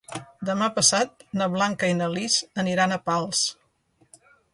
Demà 0.47 0.69
passat 0.77 1.25
na 1.41 1.47
Blanca 1.55 1.89
i 1.91 1.97
na 1.99 2.07
Lis 2.13 2.37
aniran 2.63 2.95
a 2.95 2.99
Pals. 3.11 3.43